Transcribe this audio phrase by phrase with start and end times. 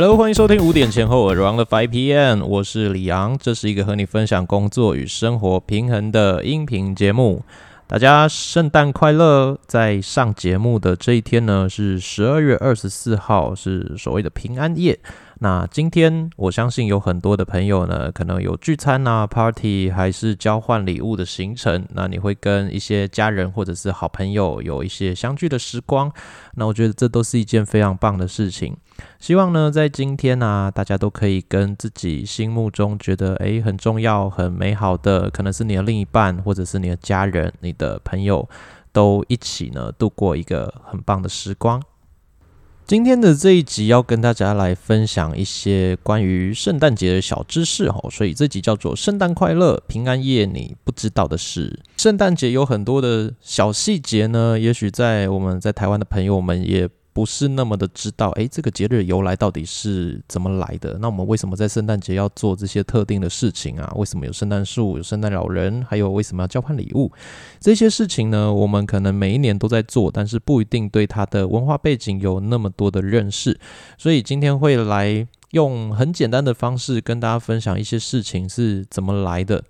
[0.00, 7.44] Hello，欢迎收听五点前后 Around the Five PM，我是李昂，这是一个和你分享工作与生活平衡的音频节目。
[7.86, 9.58] 大家圣诞快乐！
[9.66, 14.98] 在上节目的这一天呢，是十二月二十四号，是所谓的平安夜。
[15.42, 21.86] 那今天我相信有很多的朋友呢，可能有聚餐啊、party，还是交换礼物的行程。
[21.94, 26.12] 那你会跟一些家人或者是好朋友有一些相聚的时光。
[26.56, 28.76] 那我觉得这都是一件非常棒的事情。
[29.18, 38.46] 希望呢，在今天呢，大家都可以跟自己心目中觉得诶很重要、很美好的，可能是你的另一半，或者是你的家人、你的朋友，
[38.92, 41.82] 都一起呢度过一个很棒的时光。
[42.90, 51.78] 今天的这一集要跟大家来分享一些关于圣诞节的小知识哦，所以这集叫做“圣诞快乐，平安夜你不知道的事”。
[51.98, 56.90] 圣诞节有很多的小细节呢，也许在我们在台湾的朋友们也。
[57.12, 60.96] 不是那么的知道，诶，这个节日由来到底是怎么来的？
[61.00, 63.92] 那我们为什么在圣诞节要做这些特定的事情啊？
[63.96, 67.10] 为什么有圣诞树、有圣诞老人，还有为什么要交换礼物？
[67.58, 73.58] 这些事情呢，我们可能每一年都在做，但是不一定对它的文化背景有那么多的认识。
[73.98, 79.64] 所以今天会来用很简单的方式跟大家分享一些事情是怎么来的。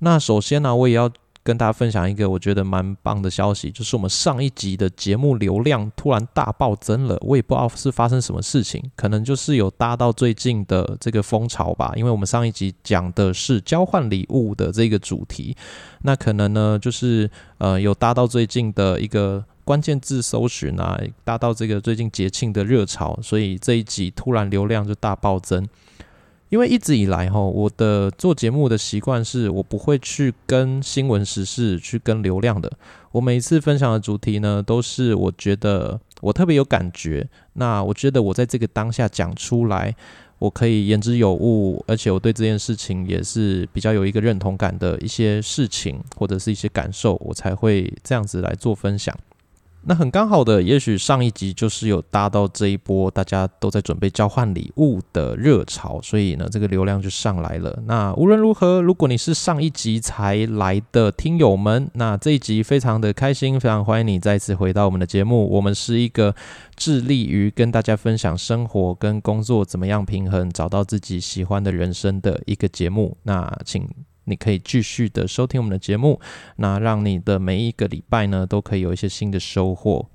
[0.00, 1.10] 那首先呢，我也要。
[1.50, 7.18] 跟大家分享一个我觉得蛮棒的消息，就是我们上一集的节目流量突然大暴增了。
[7.22, 11.92] 我也不知道是发生什么事情，可能就是有搭到最近的这个风潮吧。
[11.96, 15.56] 因为我们上一集讲的是交换礼物的这个主题，
[16.02, 17.28] 那可能呢就是
[17.58, 25.66] 呃有搭到最近的一个关键字搜寻啊，搭到这个最近节庆的热潮，所以这一集突然流量就大暴增。
[26.50, 32.70] 因为一直以来哈，我的做节目的习惯是我不会去跟新闻时事去跟流量的。
[33.12, 37.28] 我每一次分享的主题呢，都是我觉得我特别有感觉。
[37.52, 39.94] 那我觉得我在这个当下讲出来，
[40.40, 49.16] 我可以言之有物，而且我对这件事情也是比较有一个认同感的一些事情或者是一些感受，我才会这样子来做分享。
[49.82, 57.82] 那很刚好的，也许上一集就是有搭到这一波，大家都在准备交换礼物的热潮，所以呢，这个流量就上来了。
[57.86, 65.48] 那无论如何，如果你是上一集才来的听友们，那这一集非常的开心，非常欢迎你再次回到我们的节目。
[65.50, 66.34] 我们是一个
[66.76, 73.16] 致力于跟大家分享生活跟工作怎么样平衡，找到自己喜欢的人生的一个节目。
[73.22, 73.88] 那请。
[74.30, 76.20] 你可以继续的收听我们的节目，
[76.56, 80.08] 那让你的每一个礼拜呢，都可以有一些新的收获。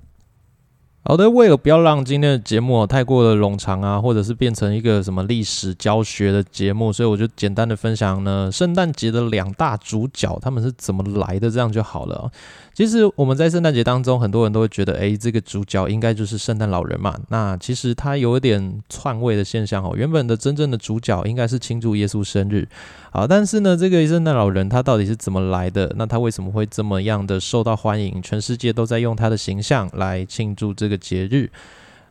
[1.08, 12.28] 好的，为了不要让今天的节目太过的冗长啊，或者是变成一个什么历史教学的节目，所以我就简单的分享呢，圣诞节的两大主角他们是怎么来的，这样就好了。
[12.74, 17.16] 其实我们在圣诞节当中，很多人都会觉得，哎，这个主角应该就是圣诞老人嘛。
[17.28, 19.94] 那其实他有一点篡位的现象哦。
[19.96, 22.66] 原本的真正的主角应该是庆祝耶稣生日，
[23.12, 25.94] 好，但是呢，这个圣诞老人他到底是怎么来的？
[25.96, 28.20] 那他为什么会这么样的受到欢迎？
[28.20, 31.50] 全世界都在用他的形象来庆祝这个节日。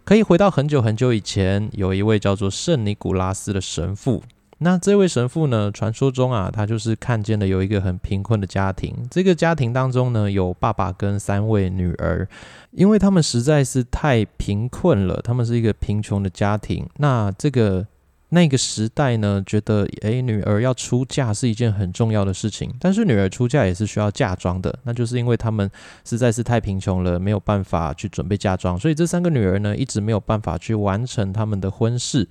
[0.03, 4.21] 可以回到很久很久以前，有一位叫做圣尼古拉斯的神父。
[4.59, 5.69] 那这位神父呢？
[5.69, 8.95] 传说中啊，他就是看见了有一个很贫困的家庭。
[9.11, 12.25] 这个家庭当中呢，有爸爸跟三位女儿，
[12.71, 16.87] 因为他们实在是太贫困了，他们是一个贫穷的家庭。
[16.97, 17.85] 那这个
[18.29, 22.73] 那个时代呢，觉得诶，女儿要出嫁是一件很重要的事情。
[22.79, 25.69] 但是女儿出嫁也是需要嫁妆的，那就是因为他们
[26.03, 32.27] 实在是太贫穷了，没有办法去准备嫁妆，所以这三个女儿呢，一直没有办法去完成他们的婚事。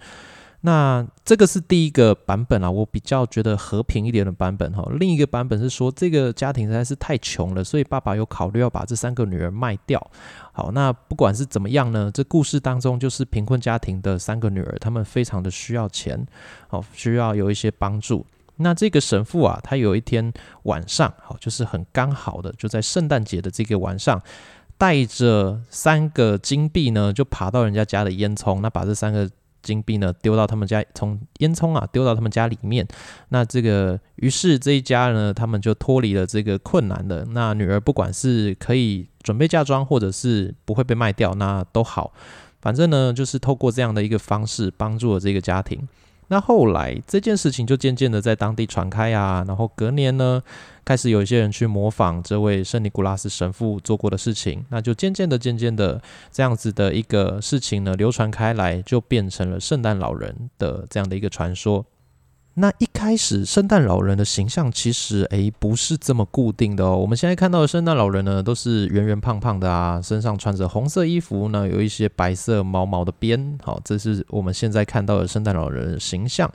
[0.66, 4.82] 那这个是第一个版本啊，我比较觉得和平一点的版本哈。
[4.98, 10.10] 另一个版本是说，这个家庭实在是太穷了，所以爸爸有考虑要把这三个女儿卖掉。
[10.52, 16.26] 好，那不管是怎么样呢，这故事当中就是贫困家庭的三个女儿，她们非常的需要钱，
[16.68, 18.24] 好，需要有一些帮助。
[18.56, 20.32] 那这个神父啊，他有一天
[20.62, 24.18] 晚上，好，就是很刚好的，就在圣诞节的这个晚上，
[24.78, 29.30] 带着三个金币呢，就爬到人家家的烟囱，那把这三个。
[29.64, 32.86] 金币呢丢到他们家，从烟囱啊丢到他们家里面。
[33.30, 37.24] 那这个于是这一家呢，他们就脱离了这个困难的。
[37.32, 42.12] 那女儿不管是可以准备嫁妆，或者是不会被卖掉，那都好。
[42.60, 45.88] 反正呢，就是透过这样的一个方式帮助了这个家庭。
[46.28, 50.42] 那后来这件事情就渐渐的在当地传开啊，然后隔年呢，
[50.84, 56.00] 开始有一些人去模仿这位圣尼古拉斯神父做过的事情，那就渐渐的、渐渐的
[56.32, 61.84] 这样子的一个事情呢流传开来，就变成了圣诞老人的这样的一个传说。
[62.56, 66.96] 那一开始圣诞老人的形象其实诶不是这么固定的哦。
[66.96, 73.58] 我们现在看到的圣诞老人呢，都是圆圆胖胖的啊，身上穿着红色衣服呢，有一些白色毛毛的边。
[73.60, 76.48] 好，这是我们现在看到的圣诞老人的形象。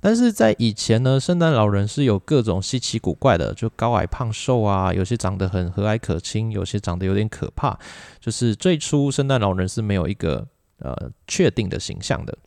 [0.00, 7.78] 但是在以前呢，圣诞老人是有各种稀奇古怪的，就高矮胖瘦啊，有些长得很和蔼可亲，有些长得有点可怕。
[8.18, 10.46] 就是最初圣诞老人是没有一个
[10.78, 12.38] 呃确定的形象的。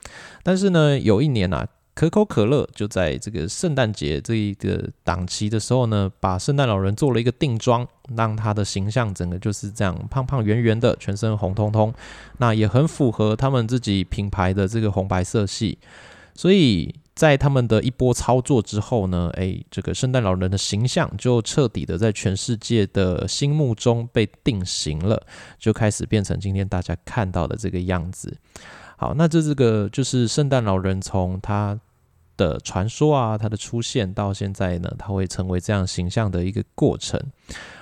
[0.42, 1.68] 但是呢，有一年啊。
[1.96, 7.88] 可口可乐就在这个圣诞节这一个档期的时候呢，把圣诞老人做了一个定妆，
[8.18, 11.94] 让他的形象整个就是这样胖胖圆圆的，全身红彤彤，
[12.38, 15.78] 那也很符合他们自己品牌的这个红白色系。
[16.34, 25.26] 所以在他们的一波操作之后呢，哎，这个圣诞老人的形象就彻底的在全世界的心目中被定型了，
[25.58, 28.38] 就开始变成今天大家看到的这个样子。
[28.98, 31.78] 好，那这这个就是圣诞老人从他
[32.38, 37.20] 的传说啊，它的出现到现在呢，它会成为这样形象的一个过程。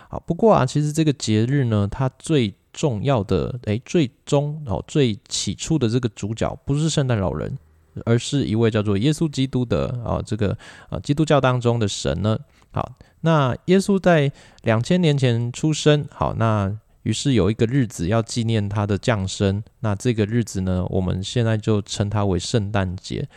[0.09, 7.57] 好，不过啊，其实这个节日呢，它最重要的诶，最终哦，最起初的这个主角不是圣诞老人，
[8.05, 10.57] 而是一位叫做耶稣基督的啊，这个
[10.89, 12.37] 啊基督教当中的神呢。
[12.71, 14.31] 好，那耶稣在
[14.63, 16.05] 两千年前出生。
[16.11, 16.77] 好，那。
[17.03, 23.27] 于是有一个日子要纪念他的降生，那这个日子呢，我们现在就称它为圣诞节。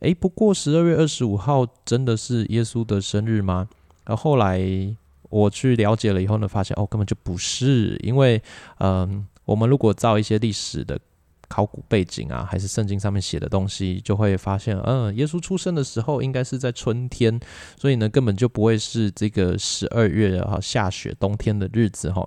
[0.00, 3.68] 诶，不过十二月二十五号真的是耶稣的生日吗？
[4.04, 4.60] 然后后来
[5.28, 8.40] 我去了解了以后呢，发现哦，根本就不是，因为
[8.78, 10.98] 嗯，我们如果照一些历史的
[11.48, 17.38] 考古背景啊，还是圣经上面写的东西，就会发现，嗯，耶稣出生的时候应该是在春天，
[17.76, 22.26] 所以呢，根本就不会是这个十二月哈下雪冬天的日子哈。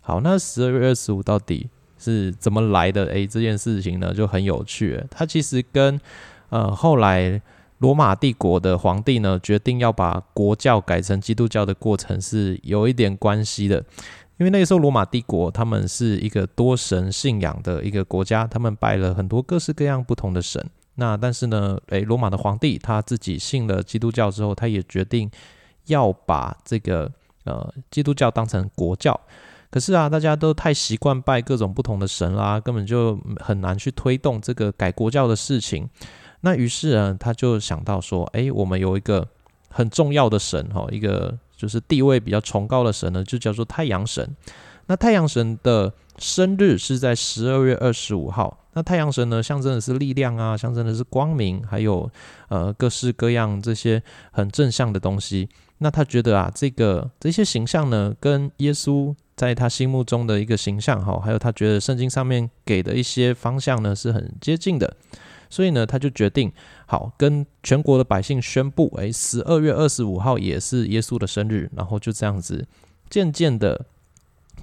[0.00, 1.68] 好，那十二月二十五到底
[1.98, 3.06] 是怎么来的？
[3.06, 5.02] 诶，这件事情呢就很有趣。
[5.10, 6.00] 它其实跟
[6.54, 7.42] 呃后来
[7.78, 13.84] 罗马帝国的皇帝呢决定要把国教改成基督教的过程是有一点关系的。
[14.36, 20.64] 因为那个时候罗马帝国他们是一个多神信仰的一个国家，他们拜了很多各式各样不同的神。
[20.94, 25.28] 那但是呢，诶，罗马的皇帝他自己信了基督教之后，他也决定
[25.86, 27.10] 要把这个
[27.44, 29.18] 呃基督教当成国教。
[29.70, 35.88] 可是啊，大家都太习惯拜各种不同的神啦，根本就很难去推动这个改国教的事情。
[36.44, 39.26] 那于是啊，他就想到说，哎，我们有一个
[39.70, 44.36] 很重要的神哈，一个就是地位比较崇高的神呢，就叫做太阳神。
[44.86, 48.58] 那太阳神的生日是在十二月二十五号。
[48.74, 52.10] 那太阳神呢，象征的是力量啊，象征的是光明，还有
[52.50, 55.48] 呃各式各样这些很正向的东西。
[55.78, 64.94] 那他觉得啊，这个这些形象呢，跟耶稣在他心目中的一个形象哈，还有他觉得圣经上面给的一些方向呢，是很接近的。
[65.48, 66.52] 所以呢，他就决定
[66.86, 71.70] 好跟全国的百姓宣布，诶，十二月二十五号也是耶稣的生日。
[71.76, 72.66] 然后就这样子，
[73.08, 73.86] 渐渐的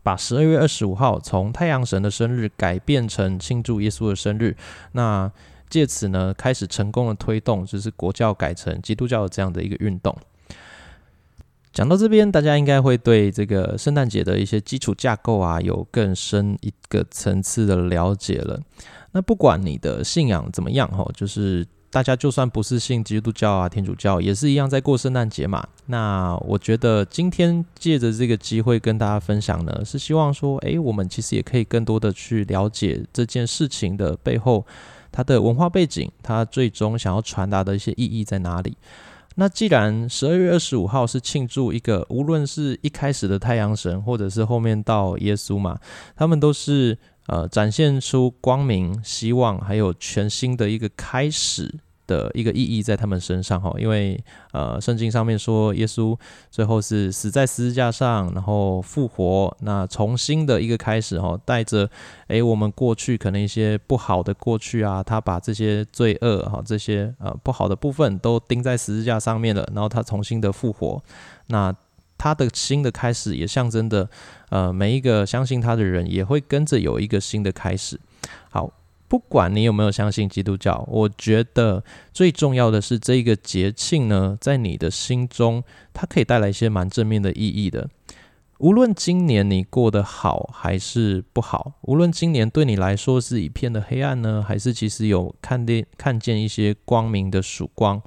[0.03, 4.55] 把十二月二十五号从太阳神的生日改变成庆祝耶稣的生日。
[4.93, 5.31] 那
[5.69, 10.15] 借此呢，开始成功的推动，就是国教改成基督教的这样的一个运动。
[11.73, 18.59] 讲到这边，大家应该会对这个圣诞节的一些基础架构啊，有更深一个层次的了解了。
[19.13, 25.65] 那不管你的信仰怎么样哈，就是大家就算不是信基督教啊、天主教，也是一样在过圣诞节嘛。
[25.85, 34.65] 那我觉得今天借着这个机会跟大家分享呢，是希望说，诶，我们其实也可以更多的去了解这件事情的背后，
[35.09, 38.75] 它的文化背景，它最终想要传达的一些意义在哪里。
[39.35, 45.79] 那既然十二月二十五号是庆祝一个，无论是一开始的太阳神，或者是后面到耶稣嘛，
[46.15, 46.97] 他们都是
[47.27, 51.79] 呃展现出光明、希望，还有全新的一个开始。
[52.11, 56.17] 的一个意义在他们身上哈，因为呃，圣经上面说耶稣
[56.49, 61.89] 最后是死在十字架上，然后复活，那重新的一个开始哈，带着
[62.27, 71.01] 诶我们过去可能一些不好的过去啊，他把这些罪恶哈这些呃不好的部分都钉在十字架上面了，然后他重新的复活，
[71.47, 71.73] 那
[72.17, 74.09] 他的新的开始也象征的
[74.49, 77.97] 呃每一个相信他的人也会跟着有一个新的开始，
[78.49, 78.73] 好。
[79.11, 87.89] 不管你有没有相信基督教，我觉得最重要的是这一个节庆呢，在你的心中，它可以带来一些蛮正面的意义的。
[88.59, 98.01] 无论今年你过得好还是不好，无论今年对你来说是一片的黑暗呢，还是其实有看见看见一些光明的曙光，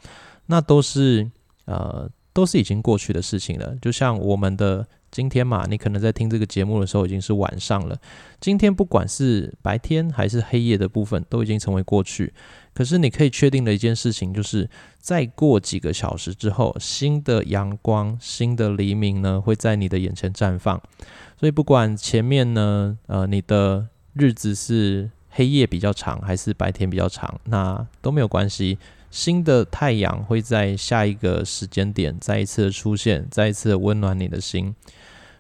[0.46, 1.30] 那都是
[1.66, 3.76] 呃都是已经过去的事情了。
[3.82, 4.88] 就像我们的。
[5.14, 7.96] 今天嘛，你可能在听这个节目的时候已经是晚上了。
[8.40, 12.34] 今天不管是白天还是黑夜的部分，都已经成为过去。
[12.74, 14.68] 可是你可以确定的一件事情，就是
[14.98, 20.82] 再过几个小时之后，新的阳光、新的黎明呢，会在你的眼前绽放。
[21.38, 28.76] 所以不管前面呢，呃，你的日子是黑夜比较长，还是白天比较长，那都没有关系。
[29.14, 34.74] 新的太阳会在下一个时间点再一次的出现，再一次的温暖你的心。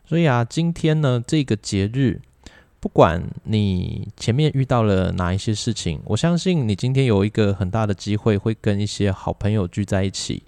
[0.06, 2.20] 所以啊，今天呢，这个节日。
[2.78, 10.44] 不管你前面遇到了哪一些事情，我相信你今天有一个很大的机会会跟一些好朋友聚在一起。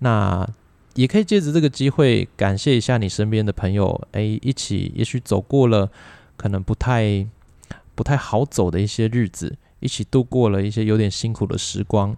[0.00, 0.46] 那
[0.94, 5.90] 也可以借着这个机会感谢一下你身边的朋友，诶，一起也许走过了
[6.36, 7.26] 可能不太
[7.96, 12.14] 不太好走的一些日子，一起度过了一些有点辛苦的时光。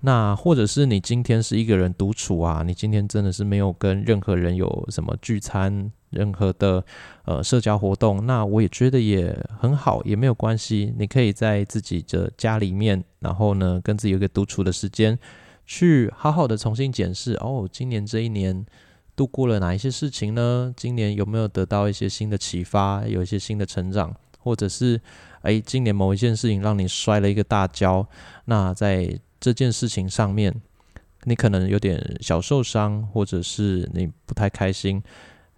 [0.00, 5.90] 那或者是你今天是一个人独处啊，你今天真的是没有跟任何人有什么聚餐。
[6.10, 6.82] 任何的
[7.24, 10.94] 呃社交活动，那我也觉得也很好，也没有关系。
[10.96, 15.18] 你可以在自己的家里面，然后呢，跟自己有一个独处的时间，
[15.66, 18.64] 去好好的重新检视哦，今年这一年
[19.14, 20.72] 度过了哪一些事情呢？
[20.76, 24.98] 今年有没有得到一些新的启发，有一些新的成长，或者是
[25.42, 28.06] 诶，今年某一件事情让你摔了一个大跤，
[28.46, 30.52] 那在这件事情上面，
[31.22, 35.00] 你可能有点小受伤，或者是你不太开心。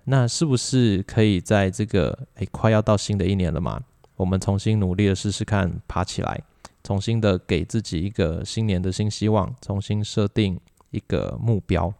[0.04, 3.82] 那是不是可以在这个诶快要到新的一年了嘛？
[4.16, 6.42] 我们重新努力的试试看，爬起来，
[6.84, 11.94] 重新的给自己一个新年的新希望，重新设定一个目标。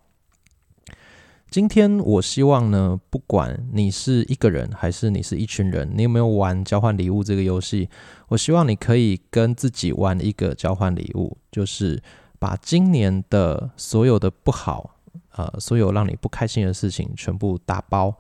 [1.51, 7.89] 今天我希望呢，不管你是一个人还是你是一群人，你有没有玩交换礼物这个游戏？
[8.29, 12.01] 我希望你可以跟自己玩一个交换礼物，就是
[12.39, 14.95] 把今年的所有的不好。
[15.37, 18.15] 呃，所有让你不开心的事情全部打包。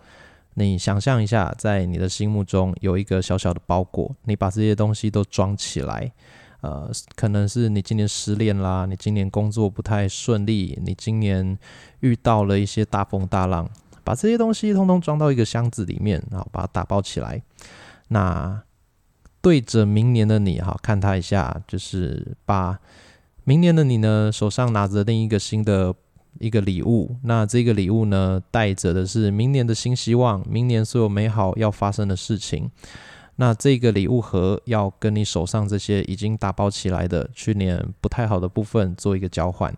[0.54, 6.10] 你想象一下，在你的心目中有一个小小的包裹，你把这些东西都装起来。
[6.60, 11.58] 呃，可能是你今年失恋啦，你今年工作不太顺利，你今年
[12.00, 13.68] 遇到了一些大风大浪，
[14.04, 17.42] 把这些东西通通装到一个箱子里面，然后把它打包起来。
[18.08, 18.62] 那
[19.40, 22.78] 对着明年的你，哈，看他一下，就是把
[23.44, 25.94] 明年的你呢，手上拿着另一个新的。
[26.40, 32.70] 一个礼物，那这个礼物呢，带着的是明年的新希望，明年所有美好要发生的事情。
[33.40, 39.72] 那这个礼物盒要跟你手上这些已经打包起来的去年不太好的部分做一个交换。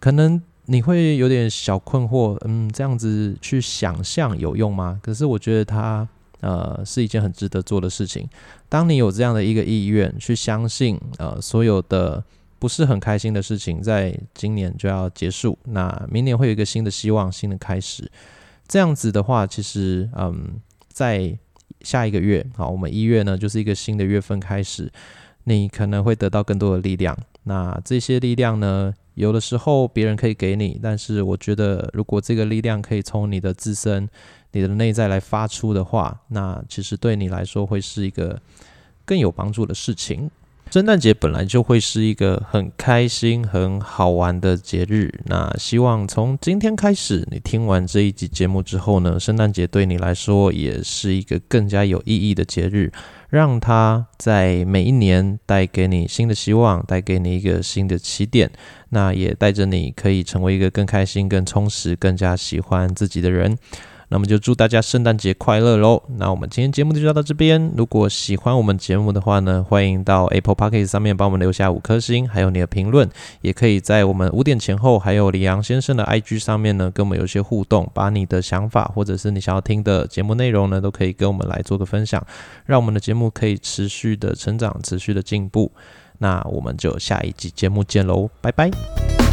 [0.00, 5.00] 可能你会有点小困惑，嗯，这样子去想象有用吗？
[5.02, 6.08] 可是我觉得它
[6.40, 8.28] 呃是一件很值得做的事情。
[8.68, 12.24] 当你有这样的一个意愿，去相信呃所有的。
[12.58, 15.58] 不是很开心的事情，在今年就要结束。
[15.64, 18.10] 那明年会有一个新的希望，新的开始。
[18.66, 21.38] 这样子的话，其实，嗯，在
[21.86, 24.90] 下一个月，好，我们一月呢，就是一个新的月份开始，
[25.44, 27.16] 你可能会得到更多的力量。
[27.44, 34.08] 那这些力量呢，有的时候别人可以给你，但是我觉得，如果这个力量可以从你的自身、
[34.50, 38.40] 你的内在来发出的话，那其实对你来说会是一个
[39.04, 40.28] 更有帮助的事情。
[40.72, 45.20] 圣诞节本来就会是一个很开心、很好玩的节日。
[45.26, 52.90] 那希望从今天开始，你听完这一集节目之后呢，圣诞节对你来说也是一个更加有意义的节日，
[53.30, 58.50] 让它在每一年带给你新的希望，带给你一个新的起点。
[58.88, 63.56] 那也带着你可以成为一个更开心、更充实、更加喜欢自己的人。
[64.08, 66.00] 那么就祝大家圣诞节快乐喽！
[66.16, 67.72] 那我们今天节目就到这边。
[67.76, 73.08] 如果喜欢我们节目的话呢，欢迎到 Apple Podcast 上面帮我们留下五颗星，还有你的评论。
[73.40, 82.24] 也可以在我们五点前后，还有李阳先生的 IG 上面呢，跟我们有一些互动，把你的想法或者是你想要听的节目内容呢，都可以跟我们来做个分享，
[82.64, 85.72] 让我们的节目可以持续的成长，持续的进步。
[86.18, 89.25] 那我们就下一集节目见喽，拜拜。